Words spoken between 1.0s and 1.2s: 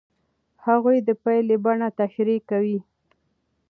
د